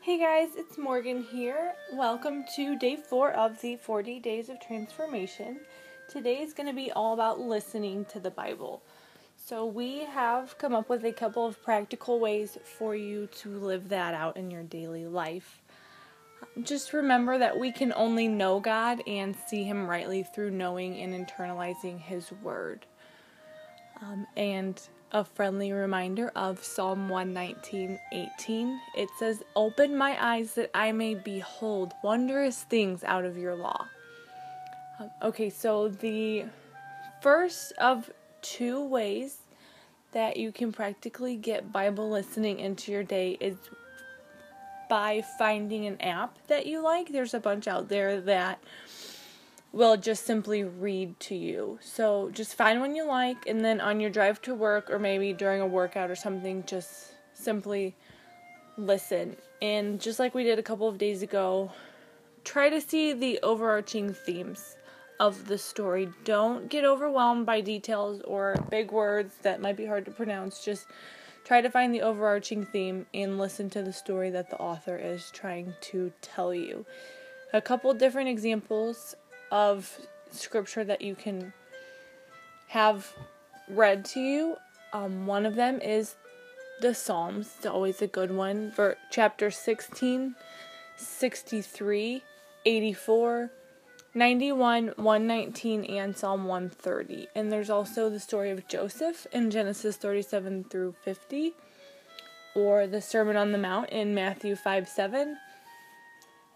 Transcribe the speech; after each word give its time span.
Hey 0.00 0.16
guys, 0.16 0.50
it's 0.56 0.78
Morgan 0.78 1.24
here. 1.24 1.74
Welcome 1.92 2.44
to 2.54 2.78
day 2.78 2.96
four 2.96 3.32
of 3.32 3.60
the 3.60 3.76
40 3.76 4.20
Days 4.20 4.48
of 4.48 4.60
Transformation. 4.60 5.58
Today 6.08 6.40
is 6.40 6.54
going 6.54 6.68
to 6.68 6.72
be 6.72 6.92
all 6.92 7.14
about 7.14 7.40
listening 7.40 8.04
to 8.06 8.20
the 8.20 8.30
Bible. 8.30 8.80
So, 9.36 9.66
we 9.66 10.04
have 10.04 10.56
come 10.56 10.72
up 10.72 10.88
with 10.88 11.04
a 11.04 11.12
couple 11.12 11.44
of 11.44 11.60
practical 11.62 12.20
ways 12.20 12.56
for 12.78 12.94
you 12.94 13.26
to 13.40 13.58
live 13.58 13.88
that 13.88 14.14
out 14.14 14.36
in 14.36 14.52
your 14.52 14.62
daily 14.62 15.06
life. 15.06 15.62
Just 16.62 16.92
remember 16.92 17.36
that 17.36 17.58
we 17.58 17.72
can 17.72 17.92
only 17.94 18.28
know 18.28 18.60
God 18.60 19.02
and 19.06 19.36
see 19.48 19.64
Him 19.64 19.90
rightly 19.90 20.22
through 20.22 20.52
knowing 20.52 20.96
and 21.00 21.12
internalizing 21.12 22.00
His 22.00 22.30
Word. 22.40 22.86
Um, 24.00 24.28
and 24.36 24.80
a 25.12 25.24
friendly 25.24 25.72
reminder 25.72 26.30
of 26.36 26.62
Psalm 26.62 27.08
119 27.08 27.98
18. 28.12 28.80
It 28.96 29.08
says, 29.18 29.42
Open 29.56 29.96
my 29.96 30.16
eyes 30.22 30.54
that 30.54 30.70
I 30.74 30.92
may 30.92 31.14
behold 31.14 31.92
wondrous 32.02 32.62
things 32.62 33.04
out 33.04 33.24
of 33.24 33.36
your 33.36 33.54
law. 33.54 33.86
Um, 35.00 35.10
okay, 35.22 35.50
so 35.50 35.88
the 35.88 36.44
first 37.22 37.72
of 37.78 38.10
two 38.42 38.84
ways 38.84 39.38
that 40.12 40.36
you 40.36 40.52
can 40.52 40.72
practically 40.72 41.36
get 41.36 41.72
Bible 41.72 42.08
listening 42.10 42.60
into 42.60 42.92
your 42.92 43.02
day 43.02 43.36
is 43.40 43.56
by 44.88 45.22
finding 45.38 45.86
an 45.86 46.00
app 46.00 46.38
that 46.48 46.66
you 46.66 46.82
like. 46.82 47.12
There's 47.12 47.34
a 47.34 47.40
bunch 47.40 47.68
out 47.68 47.88
there 47.88 48.20
that 48.22 48.58
will 49.72 49.96
just 49.96 50.24
simply 50.24 50.64
read 50.64 51.18
to 51.20 51.34
you. 51.34 51.78
So 51.82 52.30
just 52.32 52.54
find 52.54 52.80
one 52.80 52.94
you 52.94 53.06
like, 53.06 53.46
and 53.46 53.64
then 53.64 53.80
on 53.80 54.00
your 54.00 54.10
drive 54.10 54.40
to 54.42 54.54
work 54.54 54.90
or 54.90 54.98
maybe 54.98 55.32
during 55.32 55.60
a 55.60 55.66
workout 55.66 56.10
or 56.10 56.16
something, 56.16 56.64
just 56.66 57.12
simply 57.34 57.94
listen. 58.76 59.36
And 59.60 60.00
just 60.00 60.18
like 60.18 60.34
we 60.34 60.44
did 60.44 60.58
a 60.58 60.62
couple 60.62 60.88
of 60.88 60.98
days 60.98 61.22
ago, 61.22 61.72
try 62.44 62.70
to 62.70 62.80
see 62.80 63.12
the 63.12 63.38
overarching 63.42 64.14
themes 64.14 64.76
of 65.20 65.48
the 65.48 65.58
story. 65.58 66.08
Don't 66.24 66.68
get 66.68 66.84
overwhelmed 66.84 67.44
by 67.44 67.60
details 67.60 68.22
or 68.22 68.54
big 68.70 68.90
words 68.92 69.34
that 69.42 69.60
might 69.60 69.76
be 69.76 69.86
hard 69.86 70.04
to 70.04 70.10
pronounce. 70.10 70.64
Just 70.64 70.86
try 71.44 71.60
to 71.60 71.70
find 71.70 71.92
the 71.92 72.02
overarching 72.02 72.64
theme 72.64 73.06
and 73.12 73.38
listen 73.38 73.68
to 73.70 73.82
the 73.82 73.92
story 73.92 74.30
that 74.30 74.50
the 74.50 74.58
author 74.58 74.96
is 74.96 75.30
trying 75.32 75.74
to 75.80 76.12
tell 76.22 76.54
you. 76.54 76.86
A 77.52 77.60
couple 77.60 77.92
different 77.94 78.28
examples 78.28 79.14
of 79.50 79.98
scripture 80.30 80.84
that 80.84 81.02
you 81.02 81.14
can 81.14 81.52
have 82.68 83.14
read 83.68 84.04
to 84.04 84.20
you. 84.20 84.56
Um, 84.92 85.26
one 85.26 85.46
of 85.46 85.54
them 85.54 85.80
is 85.80 86.16
the 86.80 86.94
Psalms. 86.94 87.54
It's 87.56 87.66
always 87.66 88.00
a 88.02 88.06
good 88.06 88.30
one. 88.30 88.70
For 88.70 88.96
chapter 89.10 89.50
16, 89.50 90.34
63, 90.96 92.22
84, 92.64 93.50
91, 94.14 94.86
119, 94.96 95.84
and 95.84 96.16
Psalm 96.16 96.44
130. 96.46 97.28
And 97.34 97.52
there's 97.52 97.70
also 97.70 98.08
the 98.08 98.20
story 98.20 98.50
of 98.50 98.66
Joseph 98.68 99.26
in 99.32 99.50
Genesis 99.50 99.96
37 99.96 100.64
through 100.64 100.94
50, 101.02 101.52
or 102.54 102.86
the 102.86 103.00
Sermon 103.00 103.36
on 103.36 103.52
the 103.52 103.58
Mount 103.58 103.90
in 103.90 104.14
Matthew 104.14 104.56
5 104.56 104.88
7 104.88 105.36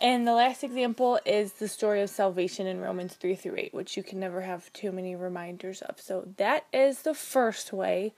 and 0.00 0.26
the 0.26 0.32
last 0.32 0.62
example 0.62 1.18
is 1.24 1.54
the 1.54 1.68
story 1.68 2.02
of 2.02 2.10
salvation 2.10 2.66
in 2.66 2.80
Romans 2.80 3.14
3 3.14 3.34
through 3.34 3.56
8, 3.56 3.74
which 3.74 3.96
you 3.96 4.02
can 4.02 4.20
never 4.20 4.42
have 4.42 4.72
too 4.72 4.92
many 4.92 5.16
reminders 5.16 5.82
of. 5.82 6.00
So 6.00 6.28
that 6.36 6.66
is 6.72 7.02
the 7.02 7.14
first 7.14 7.72
way 7.72 8.14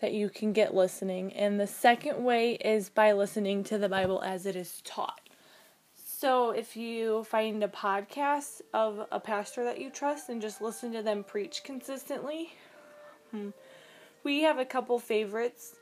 that 0.00 0.12
you 0.12 0.30
can 0.30 0.52
get 0.52 0.74
listening. 0.74 1.32
And 1.34 1.58
the 1.58 1.66
second 1.66 2.24
way 2.24 2.52
is 2.54 2.88
by 2.88 3.12
listening 3.12 3.64
to 3.64 3.78
the 3.78 3.88
Bible 3.88 4.22
as 4.22 4.46
it 4.46 4.56
is 4.56 4.80
taught. 4.84 5.20
So 5.94 6.50
if 6.50 6.76
you 6.76 7.24
find 7.24 7.62
a 7.62 7.68
podcast 7.68 8.62
of 8.72 9.06
a 9.12 9.20
pastor 9.20 9.64
that 9.64 9.80
you 9.80 9.90
trust 9.90 10.28
and 10.28 10.40
just 10.40 10.60
listen 10.60 10.92
to 10.92 11.02
them 11.02 11.22
preach 11.22 11.62
consistently, 11.62 12.54
hmm, 13.30 13.50
we 14.24 14.42
have 14.42 14.58
a 14.58 14.64
couple 14.64 14.98
favorites 14.98 15.74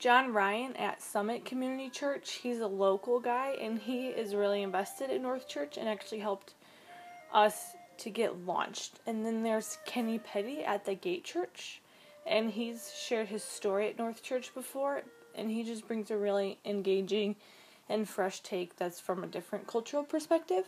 John 0.00 0.32
Ryan 0.32 0.74
at 0.76 1.02
Summit 1.02 1.44
Community 1.44 1.90
Church. 1.90 2.40
He's 2.42 2.60
a 2.60 2.66
local 2.66 3.20
guy 3.20 3.54
and 3.60 3.78
he 3.78 4.06
is 4.06 4.34
really 4.34 4.62
invested 4.62 5.10
in 5.10 5.20
North 5.20 5.46
Church 5.46 5.76
and 5.76 5.86
actually 5.86 6.20
helped 6.20 6.54
us 7.34 7.76
to 7.98 8.08
get 8.08 8.46
launched. 8.46 8.98
And 9.06 9.26
then 9.26 9.42
there's 9.42 9.76
Kenny 9.84 10.18
Petty 10.18 10.64
at 10.64 10.86
the 10.86 10.94
Gate 10.94 11.24
Church 11.24 11.82
and 12.26 12.50
he's 12.50 12.90
shared 12.98 13.28
his 13.28 13.44
story 13.44 13.88
at 13.88 13.98
North 13.98 14.22
Church 14.22 14.54
before 14.54 15.02
and 15.34 15.50
he 15.50 15.64
just 15.64 15.86
brings 15.86 16.10
a 16.10 16.16
really 16.16 16.58
engaging 16.64 17.36
and 17.86 18.08
fresh 18.08 18.40
take 18.40 18.76
that's 18.76 19.00
from 19.00 19.22
a 19.22 19.26
different 19.26 19.66
cultural 19.66 20.02
perspective. 20.02 20.64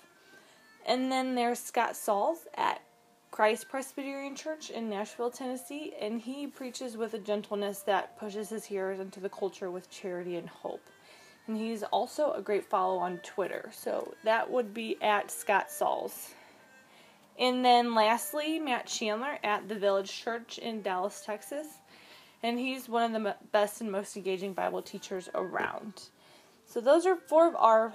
And 0.84 1.10
then 1.10 1.36
there's 1.36 1.58
Scott 1.58 1.96
Sauls 1.96 2.46
at 2.54 2.81
Christ 3.32 3.70
Presbyterian 3.70 4.36
Church 4.36 4.68
in 4.68 4.90
Nashville, 4.90 5.30
Tennessee, 5.30 5.94
and 5.98 6.20
he 6.20 6.46
preaches 6.46 6.98
with 6.98 7.14
a 7.14 7.18
gentleness 7.18 7.78
that 7.80 8.18
pushes 8.18 8.50
his 8.50 8.66
hearers 8.66 9.00
into 9.00 9.20
the 9.20 9.30
culture 9.30 9.70
with 9.70 9.90
charity 9.90 10.36
and 10.36 10.46
hope. 10.46 10.84
And 11.46 11.56
he's 11.56 11.82
also 11.82 12.32
a 12.32 12.42
great 12.42 12.66
follow 12.66 12.98
on 12.98 13.16
Twitter, 13.24 13.70
so 13.72 14.12
that 14.22 14.50
would 14.50 14.74
be 14.74 15.00
at 15.00 15.30
Scott 15.30 15.70
Sauls. 15.70 16.34
And 17.38 17.64
then 17.64 17.94
lastly, 17.94 18.58
Matt 18.58 18.86
Chandler 18.86 19.38
at 19.42 19.66
the 19.66 19.76
Village 19.76 20.12
Church 20.12 20.58
in 20.58 20.82
Dallas, 20.82 21.22
Texas. 21.24 21.66
And 22.42 22.58
he's 22.58 22.86
one 22.86 23.14
of 23.14 23.22
the 23.22 23.34
best 23.50 23.80
and 23.80 23.90
most 23.90 24.14
engaging 24.14 24.52
Bible 24.52 24.82
teachers 24.82 25.30
around. 25.34 26.10
So 26.66 26.82
those 26.82 27.06
are 27.06 27.16
four 27.16 27.48
of 27.48 27.56
our 27.56 27.94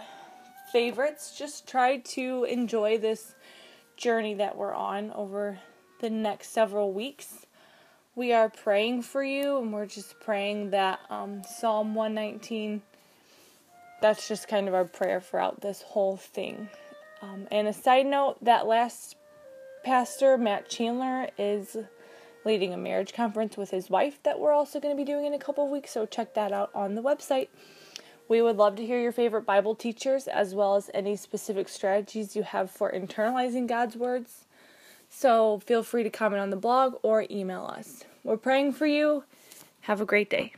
favorites. 0.74 1.38
Just 1.38 1.68
try 1.68 1.98
to 1.98 2.46
enjoy 2.46 2.98
this 2.98 3.36
journey 3.98 4.36
that 4.36 4.56
we're 4.56 4.74
on 4.74 5.12
over 5.12 5.60
the 6.00 6.10
next 6.10 6.54
several 6.54 6.94
weeks. 6.94 7.46
We 8.16 8.32
are 8.34 8.50
praying 8.50 9.04
for 9.04 9.24
you, 9.24 9.58
and 9.60 9.74
we're 9.74 9.86
just 9.86 10.20
praying 10.20 10.72
that 10.72 11.00
um, 11.10 11.42
Psalm 11.44 11.94
119, 11.94 12.82
that's 14.02 14.28
just 14.28 14.48
kind 14.48 14.68
of 14.68 14.74
our 14.74 14.86
prayer 14.86 15.20
throughout 15.20 15.62
this 15.62 15.82
whole 15.82 16.18
thing. 16.18 16.70
Um, 17.22 17.48
and 17.52 17.68
a 17.68 17.74
side 17.74 18.06
note 18.06 18.38
that 18.44 18.68
last 18.68 19.16
pastor, 19.84 20.38
Matt 20.38 20.70
Chandler, 20.70 21.30
is 21.38 21.78
leading 22.46 22.74
a 22.74 22.78
marriage 22.78 23.14
conference 23.14 23.58
with 23.58 23.72
his 23.72 23.90
wife 23.90 24.22
that 24.24 24.40
we're 24.40 24.54
also 24.54 24.80
going 24.80 24.96
to 24.96 25.00
be 25.00 25.06
doing 25.06 25.26
in 25.26 25.34
a 25.34 25.40
couple 25.40 25.66
of 25.66 25.72
weeks, 25.72 25.92
so 25.92 26.06
check 26.06 26.34
that 26.36 26.52
out 26.52 26.70
on 26.74 26.96
the 26.96 27.04
website. 27.04 27.50
We 28.30 28.42
would 28.42 28.58
love 28.58 28.76
to 28.76 28.86
hear 28.86 29.00
your 29.00 29.12
favorite 29.12 29.46
Bible 29.46 29.74
teachers 29.76 30.28
as 30.28 30.54
well 30.54 30.76
as 30.76 30.90
any 30.94 31.16
specific 31.16 31.70
strategies 31.70 32.36
you 32.36 32.44
have 32.44 32.70
for 32.70 32.92
internalizing 32.92 33.68
God's 33.68 33.96
words. 33.96 34.46
So 35.10 35.60
feel 35.60 35.84
free 35.84 36.04
to 36.04 36.10
comment 36.10 36.42
on 36.42 36.50
the 36.50 36.58
blog 36.58 36.96
or 37.04 37.26
email 37.32 37.66
us. 37.66 38.04
We're 38.24 38.38
praying 38.38 38.74
for 38.74 38.86
you. 38.86 39.24
Have 39.82 40.02
a 40.02 40.06
great 40.06 40.30
day. 40.30 40.54